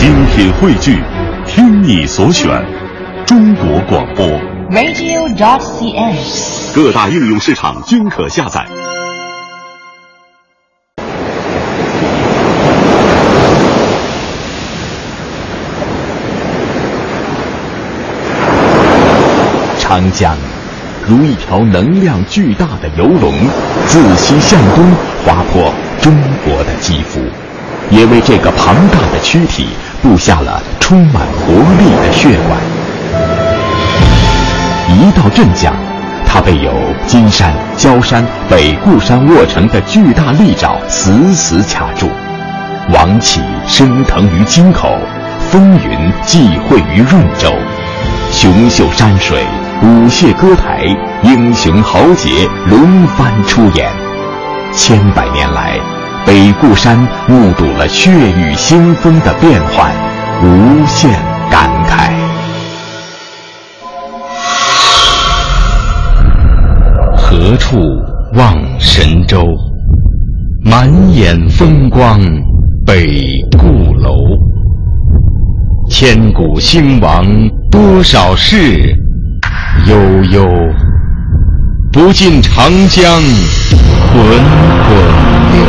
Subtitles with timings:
[0.00, 0.98] 精品汇聚，
[1.46, 2.48] 听你所选，
[3.26, 4.26] 中国广播。
[4.70, 6.74] radio.cn。
[6.74, 8.66] 各大应用市场均可下载。
[19.78, 20.34] 长江
[21.06, 23.34] 如一条能量巨大的游龙，
[23.86, 24.82] 自西向东
[25.26, 25.70] 划破
[26.00, 27.20] 中国的肌肤，
[27.90, 29.66] 也为这个庞大的躯体
[30.02, 32.58] 布下了充满活力的血管。
[34.88, 35.74] 一到镇江，
[36.26, 36.72] 他被有
[37.06, 42.08] 金山、焦山、北固山握城的巨大利爪死死卡住，
[42.92, 44.98] 王气升腾于京口，
[45.50, 47.52] 风云际会于润州，
[48.32, 49.44] 雄秀山水。
[49.82, 50.84] 舞榭歌台，
[51.22, 53.90] 英雄豪杰轮番出演。
[54.74, 55.78] 千百年来，
[56.26, 59.92] 北固山目睹了血雨腥风的变幻，
[60.42, 61.10] 无限
[61.50, 62.10] 感慨。
[67.16, 67.80] 何处
[68.34, 69.44] 望神州？
[70.62, 72.20] 满眼风光
[72.86, 74.14] 北固楼。
[75.88, 77.26] 千古兴亡
[77.70, 78.94] 多少事？
[79.86, 79.96] 悠
[80.30, 80.48] 悠，
[81.92, 83.20] 不尽长江
[84.12, 84.96] 滚滚
[85.52, 85.64] 流。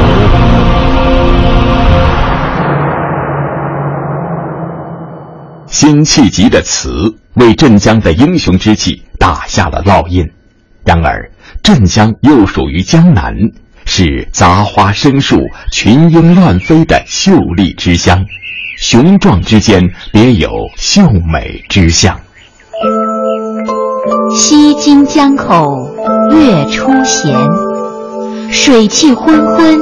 [5.65, 10.23] 辛弃疾的词为镇江的英雄之气打下了烙印。
[10.85, 11.31] 然而，
[11.63, 13.35] 镇江又属于江南，
[13.85, 15.39] 是杂花生树、
[15.71, 18.23] 群莺乱飞的秀丽之乡，
[18.77, 21.01] 雄壮之间别有秀
[21.33, 22.19] 美之象。
[24.35, 25.87] 西津江口
[26.31, 27.37] 月出闲，
[28.51, 29.79] 水气昏昏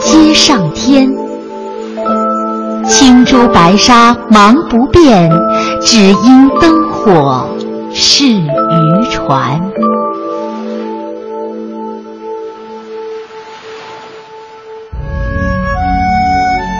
[0.00, 1.08] 接上天。
[2.88, 5.30] 青珠白沙忙不变，
[5.80, 7.48] 只因灯火
[7.92, 8.48] 是渔
[9.10, 9.60] 船。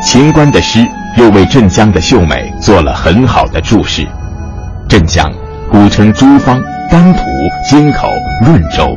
[0.04, 0.84] 秦观的诗
[1.18, 4.06] 又为镇江的秀美做了很好的注释。
[4.88, 5.32] 镇江
[5.70, 7.20] 古称诸方、丹徒、
[7.68, 8.08] 京口、
[8.44, 8.96] 润州，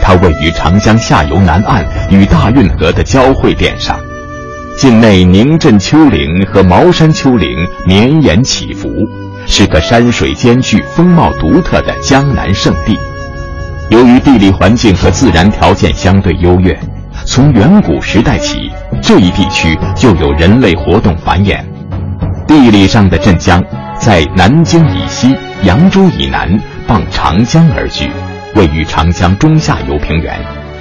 [0.00, 3.98] 它位于长江下游南岸与大运河的交汇点上，
[4.78, 7.48] 境内宁镇丘陵和茅山丘陵
[7.86, 8.88] 绵延起伏，
[9.46, 12.94] 是个山水兼具、风貌独特的江南胜地。
[13.90, 16.78] 由于地理环境和自然条件相对优越，
[17.26, 18.70] 从远古时代起，
[19.02, 21.58] 这一地区就有人类活动繁衍。
[22.46, 23.62] 地理上的镇江，
[23.98, 28.10] 在南京以西、扬州以南傍长江而居，
[28.54, 30.38] 位于长江中下游平原，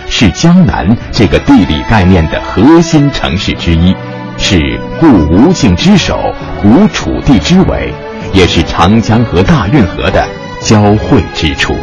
[0.09, 3.95] 是江南这个地理概念的核心城市之一，
[4.37, 6.35] 是故吴境之首、
[6.65, 7.93] 吴楚地之尾，
[8.33, 10.27] 也是长江和大运河的
[10.59, 11.73] 交汇之处。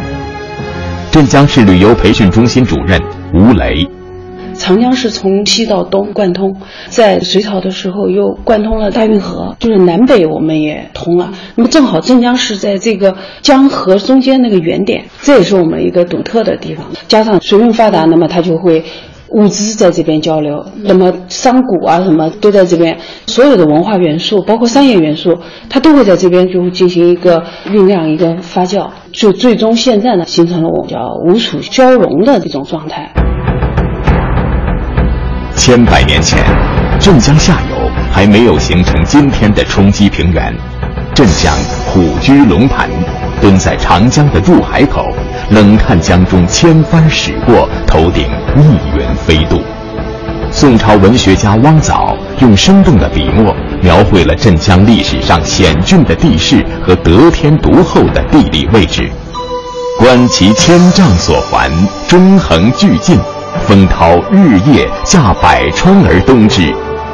[1.11, 3.01] 镇江市旅游培训中心主任
[3.33, 4.00] 吴雷。
[4.61, 6.55] 长江是从西到东贯通，
[6.87, 11.31] 在隋朝的时候又贯通了大运河，就是南北我们也通了。
[11.55, 16.85] 那么正好镇江是在这个江河中间那个原点，这也是我们一个独特的地方。
[17.07, 18.83] 加上水运发达，那么它就会
[19.29, 25.39] 物资在这边交流，那么商贾啊什么都在这边，所有的文化元素，包括商业元素，
[25.69, 33.11] 它都会在这边就进行一个酝酿、一个发酵，就最终现在呢形成了我们叫吴楚交融的这种状态。
[35.63, 36.43] 千百年前，
[36.99, 37.75] 镇江下游
[38.11, 40.51] 还没有形成今天的冲积平原，
[41.13, 41.55] 镇江
[41.85, 42.89] 虎踞龙盘，
[43.39, 45.05] 蹲在长江的入海口，
[45.51, 49.61] 冷看江中千帆驶过，头顶逆云飞渡。
[50.51, 59.07] 宋朝文学家汪藻用生动的笔墨描绘了镇江历史上险峻的地势和得天独厚的地理位置。
[59.99, 61.69] 观其千丈所环，
[62.07, 63.19] 中横巨进。
[63.67, 66.73] 风涛日夜驾百川而东至，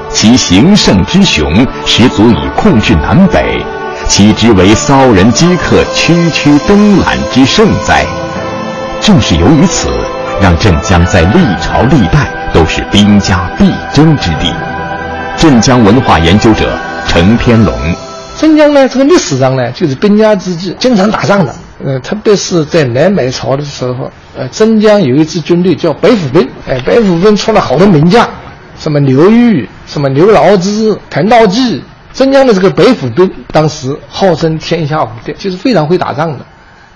[0.10, 3.62] 其形胜之雄，实足以控制南北。
[4.08, 8.06] 岂知为骚人饥客区区东览之盛哉？
[9.02, 9.90] 正是由于此，
[10.42, 14.54] 让镇江在历朝历代都是兵家必争之地。
[15.36, 17.74] 镇江文化研究者程天龙，
[18.40, 21.54] 镇江呢，这个历史上呢，就是兵家之际，经常打仗的。
[21.84, 28.30] 呃，特别是在南北朝的时候，呃，镇江有一支军队叫北府兵，哎，北府兵出了好多名将，
[28.78, 31.82] 什么刘裕、什么刘牢之、谭道济。
[32.14, 36.46] 镇江的这个北府兵当时号称天下无敌，就是非常会打仗的。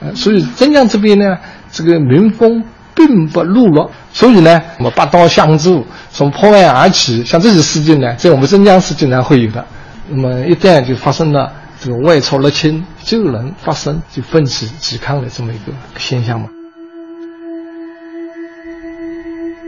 [0.02, 1.36] 呃，所以镇江这边呢，
[1.72, 9.66] 这个民风并不路弱，所以呢，什么拔刀相助、什么破案而起，像这些事件呢，在我们镇江是经常会有的。
[10.10, 16.48] 那么一旦就发生了这个外超入侵，就能发生就奋起抵抗的这么一个现象嘛。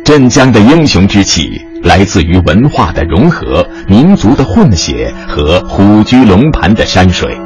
[0.04, 7.38] 镇江的英雄之气来自于文化的融合、民族的混血和虎踞龙盘的山水。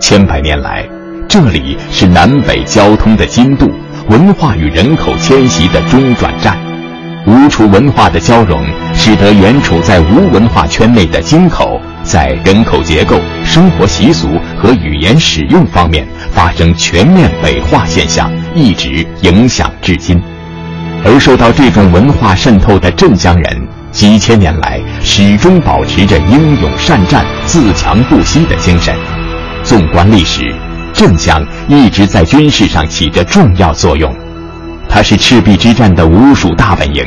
[0.00, 0.88] 千百年来，
[1.28, 3.68] 这里是南北交通的经度，
[4.08, 6.56] 文化与人口迁徙的中转站。
[7.26, 8.64] 吴楚文化的交融，
[8.94, 20.22] 使得原处在吴文化圈内的京口，在人口结构、生活习俗和语言使用方面发生全面北化现象，一直影响至今。
[21.04, 28.94] 而受到这种文化渗透的镇江人，几千年来始终保持着英勇善战、自强不息的精神。
[29.62, 30.42] 纵观历史，
[30.92, 34.14] 镇江一直在军事上起着重要作用。
[34.88, 37.04] 它是赤壁之战的吴蜀大本营，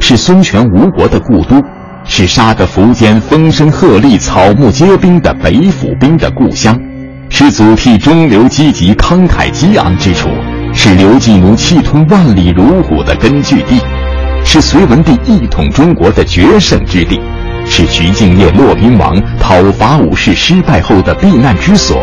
[0.00, 1.62] 是孙权吴国的故都，
[2.04, 6.78] 是杀得苻坚风声鹤唳、草木皆兵的北府兵的故乡，
[7.30, 10.28] 是祖逖中流击楫、慷慨激昂之处，
[10.74, 13.80] 是刘季奴气吞万里如虎的根据地，
[14.44, 17.20] 是隋文帝一统中国的决胜之地，
[17.66, 22.02] 是徐敬业骆宾王讨伐武士失败后的避难之所，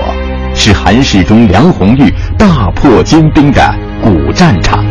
[0.56, 3.62] 是韩世忠、梁红玉大破金兵的
[4.01, 4.86] 古战场。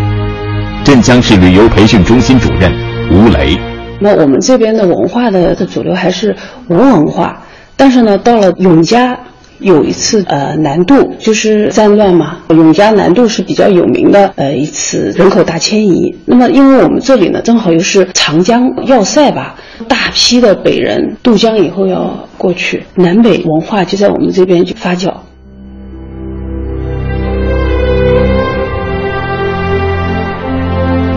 [0.84, 2.72] 镇江市旅游培训中心主任
[3.10, 3.58] 吴雷，
[4.00, 6.36] 那我们这边的文化的的主流还是
[6.69, 7.42] 吴文化，
[7.76, 9.19] 但是呢，到了永嘉
[9.60, 16.16] 有一次呃南渡，就是战乱嘛，永嘉南渡是比较有名的呃一次人口大迁移。
[16.26, 19.56] 那么因为我们这里呢，正好又是长江要塞吧，
[19.88, 25.12] 大批的北人渡江以后要过去，南北文化就在我们这边就发酵。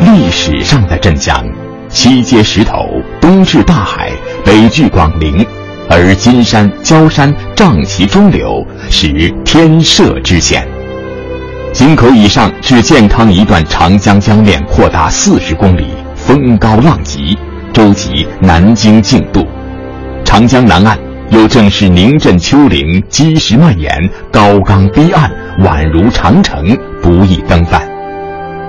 [0.04, 1.46] 历史上的镇江，
[1.90, 2.86] 西接石头，
[3.22, 4.12] 东至大海，
[4.44, 5.46] 北距广陵，
[5.94, 10.66] 而金山、焦山仗其中流，实天设之险。
[11.74, 17.38] 井口以上至健康一段长江江面扩大四十公里，风高浪急，
[17.74, 19.42] 舟楫南京竞渡；
[20.24, 20.98] 长江南岸
[21.30, 25.30] 又正是宁镇丘陵，积石蔓延，高冈逼岸，
[25.60, 26.66] 宛如长城，
[27.02, 27.82] 不易登帆。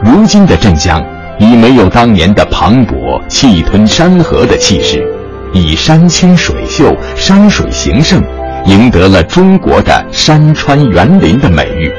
[0.03, 1.01] 如今的镇江。
[1.39, 5.05] 已没有当年的磅礴气吞山河的气势，
[5.53, 8.23] 以山清水秀、山水形胜，
[8.67, 11.93] 赢得了中国的山川园林的美誉。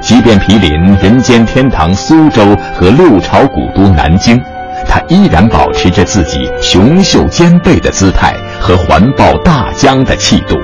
[0.00, 4.40] 即便毗邻人间天堂苏州和六朝古都南京，
[4.86, 10.56] 它依然保持着自己雄秀兼备的姿态和环抱大江的气度，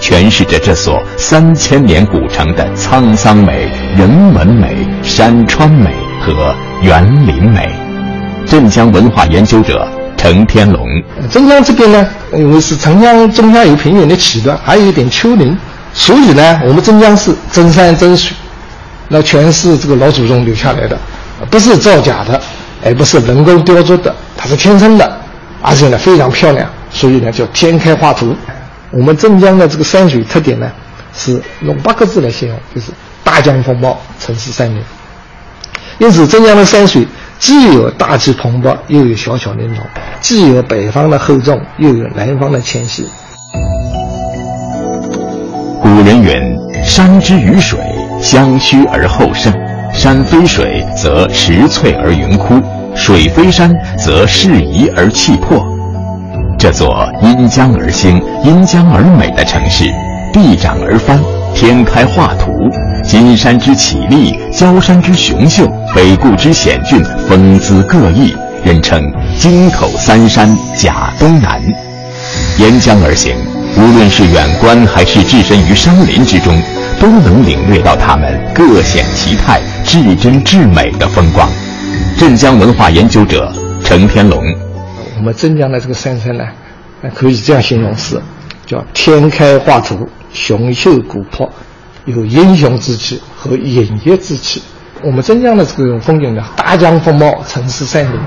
[0.00, 6.54] 诠释着这所三千年古城的沧桑美、人文美、山川美和。
[6.82, 7.66] 园林美，
[8.44, 9.88] 镇江文化研究者
[10.24, 10.88] 陈天龙。
[11.30, 15.54] 镇江这边呢，因为是长江中下游平原的起端，还有一点丘陵，
[15.92, 18.34] 所以呢，我们镇江是真山真水，
[19.08, 20.98] 那全是这个老祖宗留下来的，
[21.50, 22.40] 不是造假的，
[22.82, 25.20] 而不是人工雕琢的，它是天生的，
[25.60, 28.34] 而且呢非常漂亮，所以呢叫天开画图。
[28.90, 30.72] 我们镇江的这个山水特点呢，
[31.14, 32.90] 是用八个字来形容，就是
[33.22, 34.82] 大江风貌，城市山林。
[35.98, 37.06] 因此，镇江的山水
[37.38, 39.82] 既有大气蓬勃，又有小巧玲珑；
[40.20, 43.06] 既有北方的厚重，又有南方的纤细。
[45.82, 47.78] 古人云：“山之于水，
[48.20, 49.52] 相虚而后胜；
[49.92, 52.54] 山非水，则石翠而云枯；
[52.94, 55.62] 水非山，则势移而气破。”
[56.58, 59.84] 这座因江而兴、因江而美的城市，
[60.32, 61.20] 地长而翻，
[61.54, 62.50] 天开画图。
[63.06, 68.34] 金山之绮丽，焦山之雄秀，北固之险峻，风姿各异，
[68.64, 69.00] 人称
[69.38, 71.62] “京口三山甲东南”。
[72.58, 73.36] 沿江而行，
[73.76, 76.58] 无论是远观还是置身于山林之中，
[76.98, 81.48] 都能领略到它们各显其态、至真至美的风光。
[82.18, 83.52] 镇江文化研究者
[83.84, 84.42] 程天龙，
[85.18, 86.44] 我们镇江的这个山山呢，
[87.14, 88.20] 可以这样形容是，
[88.66, 91.48] 叫天开画图，雄秀古朴。
[92.04, 94.62] 有英雄之气和隐逸之气。
[95.02, 98.20] 我们镇江的这个风景呢，大江风貌，城市山林。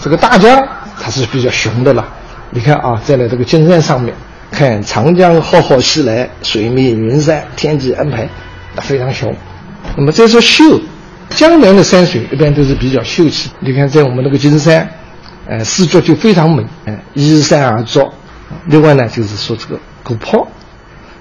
[0.00, 0.62] 这个大江
[1.00, 2.06] 它是比较雄的了。
[2.50, 4.14] 你看啊，在了这个金山上面，
[4.50, 8.28] 看长江浩浩西来，水面云山，天际安排，
[8.74, 9.34] 那非常雄。
[9.96, 10.80] 那么再说秀，
[11.30, 13.50] 江南的山水一般都是比较秀气。
[13.60, 14.88] 你看在我们那个金山，
[15.46, 18.12] 呃，视觉就非常美，哎，依山而作。
[18.66, 20.46] 另外呢，就是说这个古朴。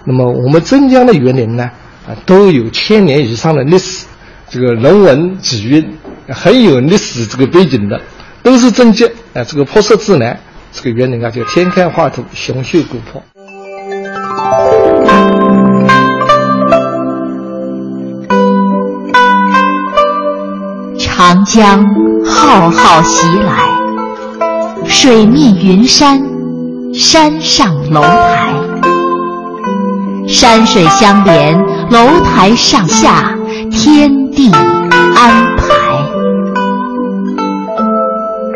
[0.06, 1.70] 那么我们镇江的园林呢？
[2.08, 4.06] 啊，都有千年以上的历史，
[4.50, 5.98] 这个人文底蕴，
[6.30, 8.00] 很有历史这个背景的，
[8.42, 10.40] 都是正件啊，这个拍摄自然，
[10.72, 13.22] 这个园林啊叫天开画图，雄秀古朴。
[20.98, 21.86] 长江
[22.26, 23.68] 浩浩袭来，
[24.88, 26.22] 水面云山，
[26.94, 28.54] 山上楼台，
[30.26, 31.77] 山水相连。
[31.90, 33.32] 楼台上下，
[33.72, 35.66] 天地安排。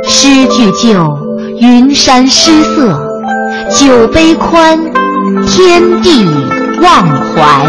[0.03, 1.17] 诗句旧，
[1.59, 3.09] 云山失色，
[3.69, 4.77] 酒杯宽，
[5.47, 6.27] 天地
[6.81, 7.65] 忘怀。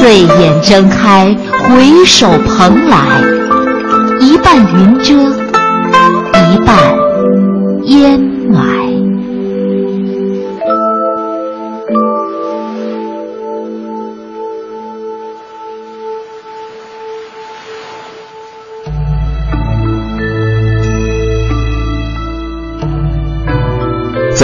[0.00, 2.96] 醉眼睁开，回首蓬莱，
[4.20, 5.12] 一半云遮，
[6.52, 6.78] 一半
[7.84, 8.35] 烟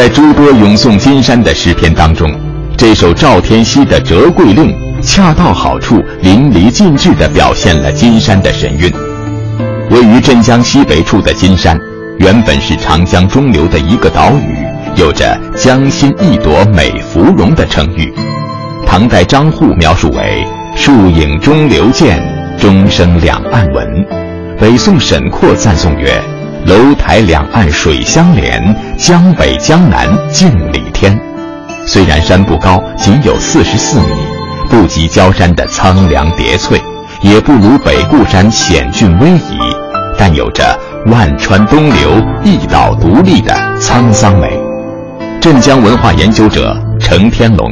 [0.03, 2.29] 在诸多咏颂金山的诗篇当中，
[2.77, 4.73] 这首赵天锡的《折桂令》。
[5.01, 8.93] 恰到好处、淋漓尽致地表现了金山的神韵。
[9.91, 11.79] 位于镇江西北处的金山，
[12.19, 14.67] 原本是长江中流的一个岛屿，
[14.97, 18.13] 有着“江心一朵美芙蓉”的称誉。
[18.85, 20.45] 唐代张祜描述为
[20.75, 22.21] “树影中流见，
[22.59, 23.87] 钟声两岸闻”。
[24.59, 26.21] 北宋沈括赞颂曰
[26.67, 28.61] ：“楼台两岸水相连，
[29.03, 31.19] 江北江南尽礼天。”
[31.85, 34.07] 虽然山不高，仅有四十四米。
[34.71, 36.81] 不及焦山的苍凉叠翠，
[37.21, 39.59] 也不如北固山险峻逶迤，
[40.17, 42.13] 但有着万川东流、
[42.45, 44.57] 一岛独立的沧桑美。
[45.41, 47.69] 镇江文化研究者程天龙，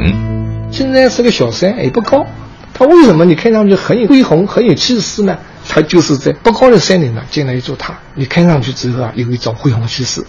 [0.72, 2.26] 金山是个小山，也不高，
[2.74, 5.38] 它为什么你看上去很有恢宏、很有气势呢？
[5.68, 10.22] 它就是在不高的山顶上建了一座塔，你看上去之后啊，有一种恢宏气势。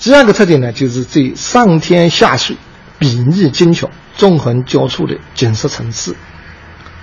[0.00, 2.56] 第二个特点呢，就是这上天下水。
[2.98, 6.14] 比例精巧、纵横交错的景色层次。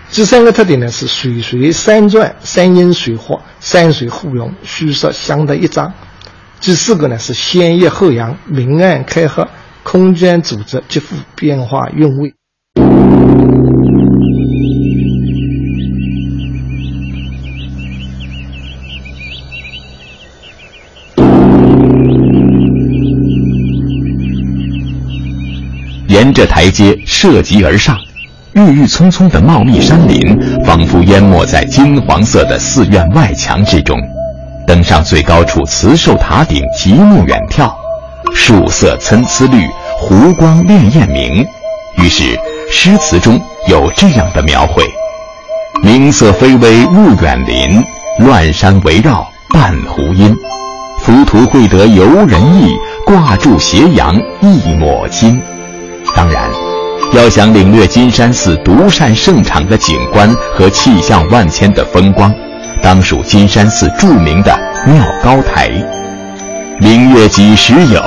[0.10, 5.94] 第三个特点呢是水随山转、山因水滑、山水互融，虚实相得益彰。
[6.62, 9.50] 第四个呢是先抑后扬、明暗开合，
[9.84, 12.34] 空间组织极富变化韵味。
[26.40, 27.98] 着台阶涉级而上，
[28.54, 34.00] 郁郁葱葱的茂密山林仿佛淹没在金黄色的寺院外墙之中。
[34.66, 37.74] 登上最高处慈寿塔顶，极目远眺，
[38.34, 39.68] 树色参差绿，
[39.98, 41.46] 湖光潋滟明。
[41.98, 42.40] 于是
[42.72, 44.86] 诗词中有这样的描绘：
[45.84, 47.84] 明色非微雾远林，
[48.20, 50.34] 乱山围绕半湖阴。
[51.02, 52.74] 浮屠会得游人意，
[53.06, 55.38] 挂住斜阳一抹金。
[56.20, 56.52] 当然，
[57.14, 62.30] 要想领略金山寺独善胜场的景观和气象万千的风光，
[62.84, 64.54] 当属金山寺著名的
[64.86, 65.72] 妙高台。
[66.82, 68.02] 明月几时有？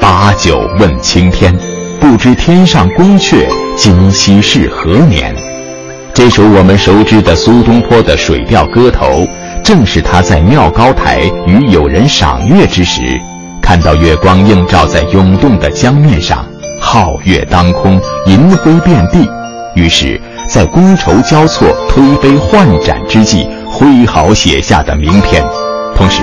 [0.00, 1.52] 把酒问青天。
[1.98, 3.44] 不知天上宫阙，
[3.76, 5.34] 今夕是何年？
[6.14, 9.06] 这首我们熟知的苏东坡的《水调歌头》，
[9.64, 13.20] 正是他在妙高台与友人赏月之时，
[13.60, 16.46] 看到月光映照在涌动的江面上。
[16.86, 19.28] 皓月当空，银辉遍地，
[19.74, 25.44] 于是，在觥筹交错、推杯换盏之际，挥毫写下的名篇。
[25.96, 26.22] 同时，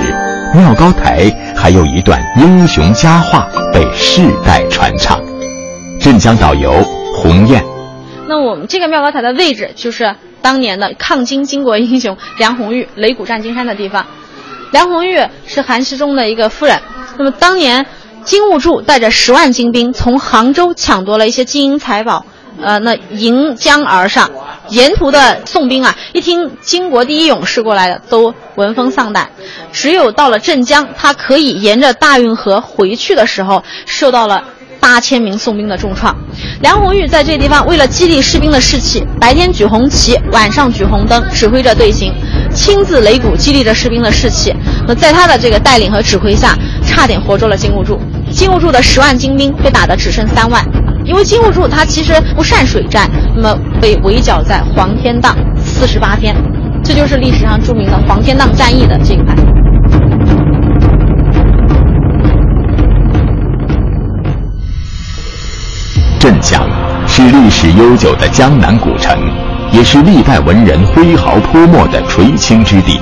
[0.55, 5.21] 妙高台还有一段英雄佳话被世代传唱。
[5.99, 6.71] 镇江导游
[7.13, 7.61] 鸿雁，
[8.29, 14.05] 那我们这个妙高台的位置，就是当年的抗金巾帼英雄梁红玉擂鼓战金山的地方。
[14.71, 16.79] 梁红玉是韩世忠的一个夫人，
[17.17, 17.85] 那么当年。
[18.25, 22.25] 金兀术带着十万精兵从杭州抢夺了一些金银财宝，
[22.61, 24.29] 呃，那迎江而上，
[24.69, 29.29] 沿途的宋兵啊，一听金国第一勇士过来的，都闻风丧胆。
[29.71, 34.43] 只有到了镇江，他可以沿着大运河回去的时候，受到了
[34.79, 36.15] 八千名宋兵的重创。
[36.61, 42.13] 梁红玉在这地方为了激励士兵的士气，白天举红旗，晚上举红灯，指挥着队形，
[42.53, 44.53] 亲自擂鼓激励着士兵的士气。
[44.87, 47.99] 那在他的这个带领和指挥下，差点活捉了金兀术。
[48.31, 50.63] 金兀术的十万精兵被打得只剩三万，
[51.05, 56.35] 因为金兀术他其实不善水战，那么被围剿在黄天荡四十八天，
[56.83, 59.35] 这就是历史上著名的黄天荡战役的这一块。
[66.19, 66.65] 镇江
[67.05, 69.13] 是历史悠久的江南古城，
[69.73, 73.01] 也是历代文人挥毫泼墨的垂青之地，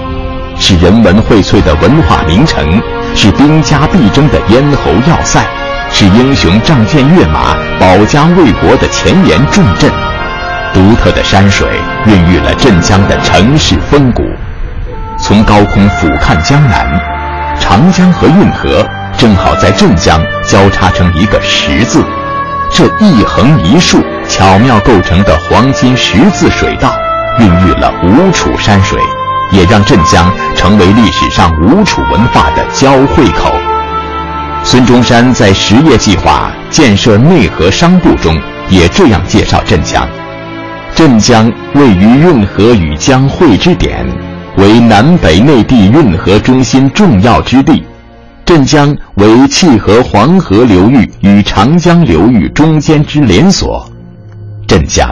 [0.57, 2.65] 是人文荟萃的文化名城。
[3.13, 5.45] 是兵家必争的咽喉要塞，
[5.91, 9.91] 是英雄仗剑跃马、保家卫国的前沿重镇。
[10.73, 11.67] 独特的山水
[12.05, 14.23] 孕育了镇江的城市风骨。
[15.19, 16.97] 从高空俯瞰江南，
[17.59, 18.87] 长江和运河
[19.17, 22.01] 正好在镇江交叉成一个十字。
[22.71, 24.01] 这一横一竖
[24.31, 26.95] 巧妙构成的黄金十字水道，
[27.37, 28.97] 孕育了吴楚山水，
[29.51, 33.53] 也让镇江成为历史上吴楚文化的交汇口。
[34.63, 38.33] 孙中山在实业计划建设内河商埠中，
[38.69, 40.07] 也这样介绍镇江：
[40.95, 44.05] 镇江位于运河与江汇之点，
[44.55, 47.83] 为南北内地运河中心重要之地。
[48.45, 53.90] 镇江为契合黄河流域与长江流域中间之连锁。
[54.71, 55.05] 镇江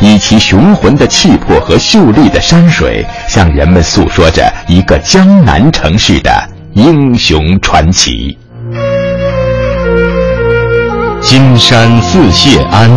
[0.00, 6.30] 以其雄浑的气魄和秀丽的山水，向人们诉说着一个江南城市的
[6.72, 8.36] 英雄传奇。
[11.22, 12.90] 金山寺谢安，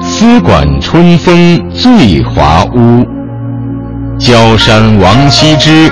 [0.00, 3.04] 丝管春风醉华屋。
[4.20, 5.90] 焦山王羲之，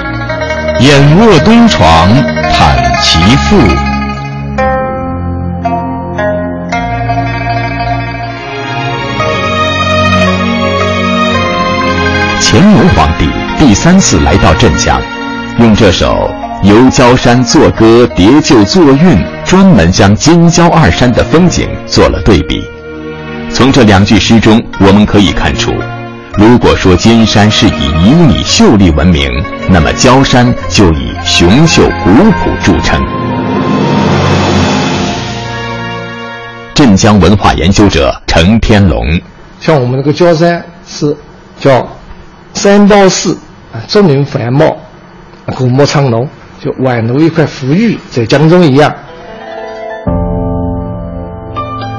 [0.78, 2.08] 眼卧东床
[2.52, 3.93] 叹其父。
[12.88, 15.00] 皇帝第三次来到镇江，
[15.58, 16.30] 用这首
[16.62, 19.18] 游焦山作歌叠旧作韵。
[19.44, 22.64] 专门将金郊二山的风景做了对比。
[23.52, 25.70] 从这两句诗中，我们可以看出，
[26.36, 29.30] 如果说金山是以旖旎秀丽闻名，
[29.68, 33.00] 那么焦山就以雄秀古朴著称。
[36.74, 39.06] 镇江文化研究者程天龙，
[39.60, 41.16] 像我们那个焦山是
[41.60, 41.86] 叫
[42.64, 43.36] 三道寺
[43.74, 44.74] 啊，竹林繁茂，
[45.54, 46.26] 古木苍龙，
[46.58, 48.90] 就宛如一块浮玉在江中一样。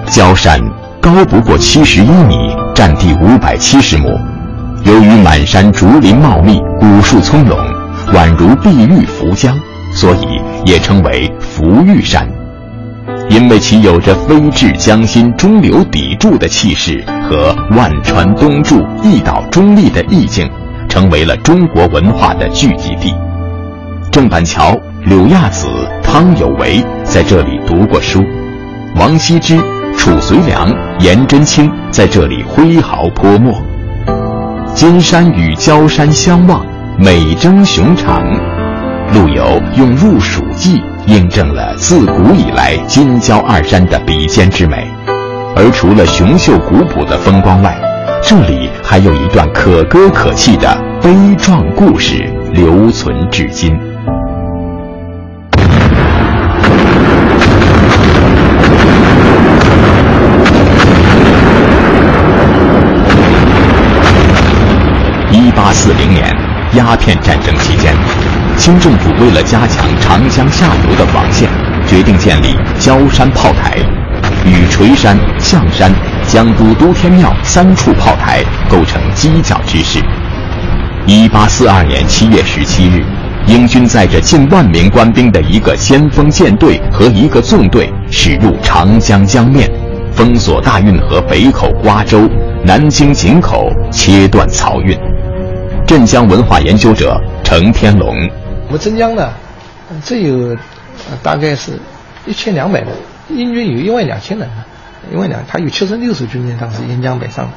[0.07, 0.59] 焦山
[0.99, 2.35] 高不过七十一米，
[2.73, 4.09] 占地五百七十亩。
[4.85, 7.55] 由于满山竹林茂密，古树葱茏，
[8.11, 9.55] 宛如碧玉浮江，
[9.93, 12.27] 所以也称为浮玉山。
[13.27, 20.47] 因为其有着飞至江心、中流砥柱的气势和万川东注、一岛中立的意境，
[20.95, 23.13] 成为了中国文化的聚集地。
[24.13, 25.67] 郑板桥、柳亚子、
[26.01, 28.23] 汤有为在这里读过书，
[28.95, 29.59] 王羲之。
[29.97, 33.61] 褚遂良、颜真卿在这里挥毫泼墨，
[34.73, 36.65] 金山与焦山相望，
[36.97, 38.23] 美争雄长。
[39.13, 40.77] 陆游用《入蜀记》
[41.07, 44.94] 印证了自古以来金焦二山的比肩之美。
[45.57, 47.73] 而除了雄秀古朴的风光外，
[48.21, 50.67] 这里还有一段可歌可泣的
[51.01, 53.73] 悲壮故事留存至今。
[65.31, 66.35] 一八四零年，
[66.73, 67.93] 鸦片战争期间，
[68.57, 71.49] 清政府为了加强长江下游的防线，
[71.87, 73.79] 决定建立焦山炮台，
[74.45, 75.91] 与垂山、象山、
[76.27, 79.99] 江都都天庙三处炮台构成犄角之势。
[81.07, 83.03] 一八四二年七月十七日，
[83.47, 89.69] 英军载着近万名官兵的一个先锋舰队和一个纵队驶入长江江面，
[90.13, 92.29] 封锁大运河北口瓜州、
[92.63, 94.97] 南京井口，切断漕运。
[95.87, 98.15] 镇江文化研究者程天龙，
[98.67, 99.29] 我们镇江呢，
[100.03, 100.55] 这有
[101.21, 101.79] 大概是
[102.25, 102.89] 一千两百人，
[103.29, 104.65] 英军有一万两千人呢，
[105.11, 107.49] 一万两，他有七十六艘军舰当时沿江北上。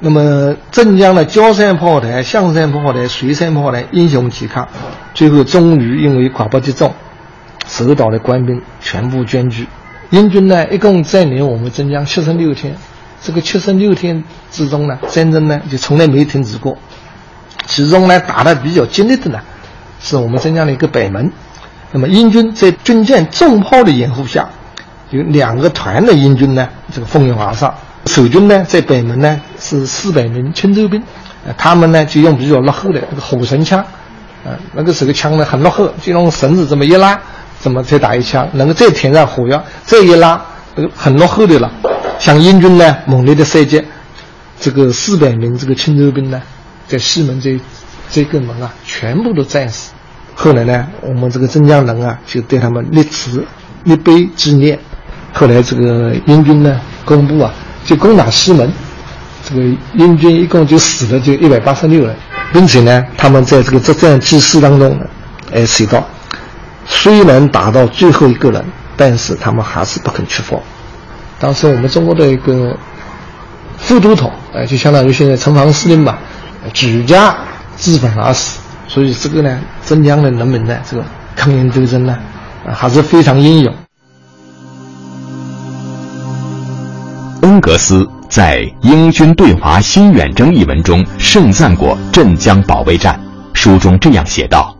[0.00, 4.68] 那么镇江的焦山炮台、象山炮台、水山炮台英雄抵抗，
[5.14, 6.92] 最后终于因为寡不敌众，
[7.68, 9.68] 守岛的官兵全部捐躯。
[10.10, 12.74] 英军呢，一共占领我们镇江七十六天，
[13.22, 16.76] 这个七十六天之中呢，战争呢就从来没停止过。
[17.66, 19.40] 其中呢，打得比较激烈的呢，
[20.00, 21.30] 是我们镇江的一个北门。
[21.92, 24.48] 那么英军在军舰重炮的掩护下，
[25.12, 27.72] 有两个团的英军呢，这个蜂拥而上。
[28.06, 31.00] 守军呢，在北门呢是四百名青州兵，
[31.56, 33.78] 他们呢就用比较落后的那个火绳枪，
[34.44, 37.20] 啊，那个时候枪呢很落后，就用绳子这么一拉，
[37.60, 40.44] 怎么再打一枪，能够再填上火药，再一拉，
[40.74, 41.70] 这个很落后的了。
[42.18, 43.84] 向英军呢猛烈的射击，
[44.58, 46.42] 这个四百名这个青州兵呢。
[46.88, 47.58] 在西门这
[48.10, 49.92] 这个门啊，全部都战死。
[50.34, 53.46] 后来呢，我们这个镇江人啊，就对他们立祠
[53.84, 54.78] 立碑纪念。
[55.32, 57.52] 后来这个英军呢，公布啊，
[57.84, 58.70] 就攻打西门，
[59.44, 59.62] 这个
[59.94, 62.14] 英军一共就死了就一百八十六人，
[62.52, 65.06] 并且呢，他们在这个作战记事当中呢，
[65.52, 66.06] 哎写道：
[66.86, 68.64] 虽然打到最后一个人，
[68.96, 70.62] 但是他们还是不肯屈服。
[71.40, 72.76] 当时我们中国的一个
[73.78, 76.18] 副都统，哎，就相当于现在城防司令吧。
[76.72, 77.34] 举家
[77.74, 82.16] 自焚而死，所以这个呢，镇江的人民呢，这个抗英斗争呢，
[82.72, 83.74] 还是非常英勇。
[87.42, 93.20] 恩格斯在《英军对华新远征》一文中盛赞过镇江保卫战，
[93.52, 94.72] 书中这样写道：“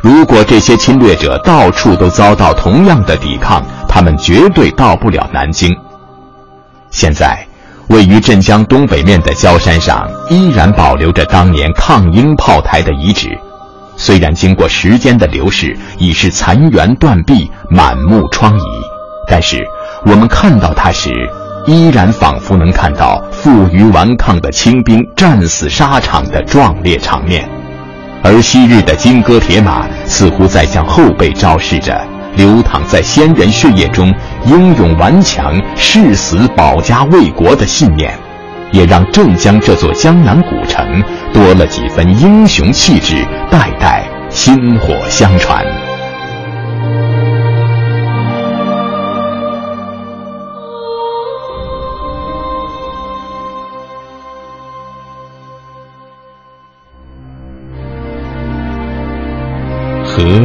[0.00, 5.70] 如果这些侵略者到处都遭到同样的抵抗，他们绝对到不了南京。”
[6.90, 7.46] 现在。
[7.88, 13.28] 位于镇江东北面的焦山上，依然保留着当年抗英炮台的遗址。
[13.96, 18.62] 虽然经过时间的流逝，已是残垣断壁、满目疮痍，
[19.28, 19.62] 但是
[20.06, 21.10] 我们看到它时，
[21.66, 27.48] 依然仿佛能看到负隅顽抗的清兵战死沙场的壮烈场面，
[28.22, 32.00] 而昔日的金戈铁马，似乎在向后辈昭示着。
[32.34, 34.12] 流淌在先人血液中，
[34.46, 38.18] 英勇顽强、誓死保家卫国的信念，
[38.72, 40.82] 也让镇江这座江南古城
[41.32, 45.62] 多了几分英雄气质，代代薪火相传。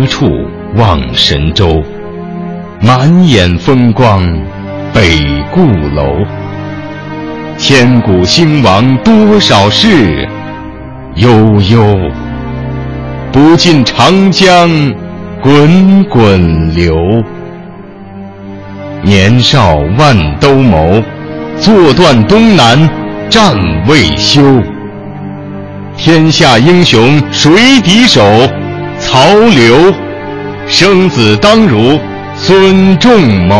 [0.08, 0.48] 处？
[0.76, 1.82] 望神州，
[2.82, 4.22] 满眼风光，
[4.93, 5.02] 北
[5.52, 5.65] 固
[5.96, 6.26] 楼。
[7.58, 10.28] 千古兴亡多少事，
[11.15, 11.30] 悠
[11.62, 11.98] 悠，
[13.32, 14.70] 不尽长江
[15.41, 16.96] 滚滚流。
[19.02, 21.02] 年少万兜鍪，
[21.58, 22.78] 坐断东南
[23.30, 23.56] 战
[23.88, 24.41] 未休。
[25.96, 28.22] 天下英雄谁敌手？
[29.10, 29.93] 曹刘。
[30.67, 31.98] 生子当如
[32.36, 33.10] 孙仲
[33.48, 33.56] 谋。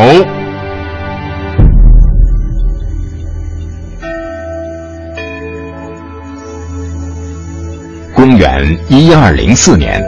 [8.14, 10.04] 公元一二零四年，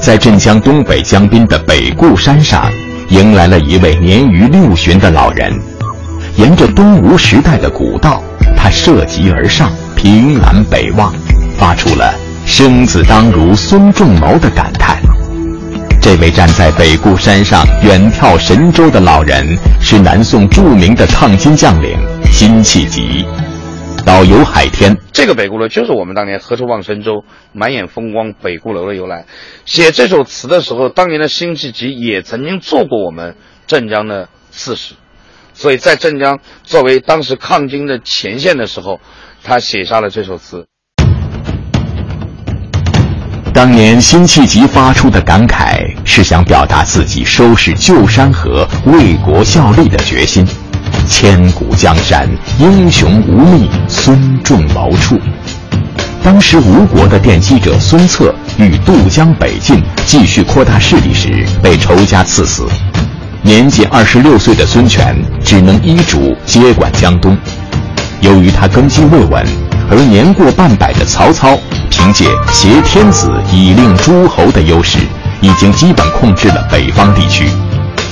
[0.00, 2.70] 在镇江东北江滨的北固山上，
[3.08, 5.52] 迎来了一位年逾六旬的老人。
[6.36, 8.22] 沿着东吴时代的古道，
[8.56, 11.12] 他涉级而上，凭栏北望，
[11.58, 12.14] 发出了
[12.46, 15.02] “生子当如孙仲谋”的感叹。
[16.00, 19.44] 这位站在北固山上远眺神州的老人，
[19.80, 21.98] 是南宋著名的抗金将领
[22.32, 23.26] 辛弃疾。
[24.06, 29.26] 导游海天，这个北固楼就是我们当年“何处望神州，满眼风光北固楼”的由来。
[29.64, 33.34] 写这首词的时候，当年的辛弃疾也曾经做过我们
[33.66, 34.94] 镇江的刺史，
[35.52, 39.00] 所以在镇江作为当时抗金的前线的时候，
[39.42, 40.68] 他写下了这首词。
[43.56, 50.46] 当年辛弃疾发出的感慨，是想表达自己收拾旧山河、为国效力的决心。
[51.08, 55.18] 千古江山，英雄无觅孙仲谋处。
[56.22, 62.68] 当时吴国的奠基者孙策欲渡江北进，继续扩大势力时，被仇家刺死。
[63.40, 67.34] 年仅二十六岁的孙权只能依主接管江东。
[68.20, 69.46] 由于他根基未稳，
[69.90, 71.58] 而年过半百的曹操。
[71.88, 74.98] 凭借挟天子以令诸侯的优势，
[75.40, 77.48] 已经基本控制了北方地区，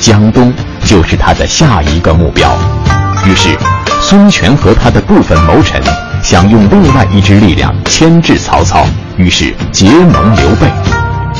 [0.01, 0.53] 江东
[0.85, 2.57] 就是他的下一个目标。
[3.27, 3.57] 于是，
[4.01, 5.83] 孙权和他的部分谋臣
[6.23, 10.67] 想用另外一支力量牵制曹操，于是结盟刘备。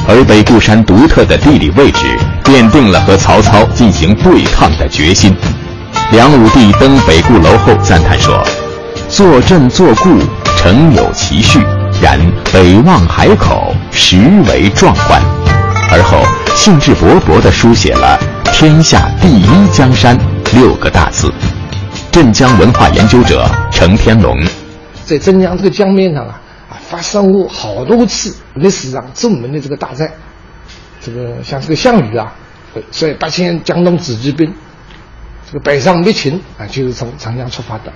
[0.07, 5.35] 而北固山独特的地理位置，奠定了和曹操进行对抗的决心。
[6.13, 8.45] 梁武帝登北固楼后赞叹说
[9.17, 10.19] ：“坐镇坐固，
[10.57, 11.61] 诚有其序。”
[12.03, 12.19] 然
[12.53, 14.17] 北望海口，实
[14.49, 15.23] 为壮观。
[15.89, 16.19] 而后
[16.57, 18.19] 兴致勃勃地书写了
[18.53, 20.19] “天下第一江山”
[20.53, 21.33] 六个大字。
[22.11, 24.37] 镇江文化研究者程天龙，
[25.05, 30.11] 在镇江这个江面上啊，啊发生过好多次历史上著名的这个大战。
[31.01, 32.33] 这个像这个项羽啊，
[32.91, 34.53] 率八千江东子弟兵，
[35.47, 37.93] 这个北上灭秦啊，就是从长江出发的。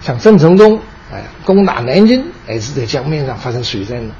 [0.00, 0.80] 像郑成功。
[1.12, 4.12] 哎，攻打南京还是在江面上发生水战的。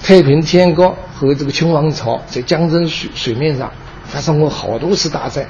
[0.00, 3.72] 太平天国和这个清王朝在江浙水水面上
[4.04, 5.44] 发生过好多次大战。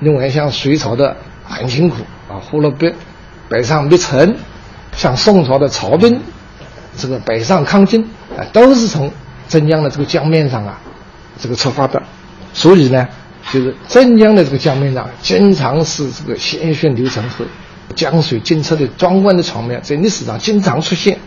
[0.00, 1.96] 另外，像隋朝的很辛苦
[2.28, 2.94] 啊，胡勒别
[3.48, 4.36] 北上灭陈，
[4.94, 6.20] 像宋朝的曹彬
[6.98, 9.10] 这个北上抗金啊，都是从
[9.48, 10.78] 镇江的这个江面上啊
[11.38, 12.02] 这个出发的。
[12.52, 13.08] 所以呢，
[13.50, 17.46] 就是镇江的这个江面上经常是这个鲜血流成河。
[17.94, 21.18] 江水清澈的壮观的场面在历史上经常出现。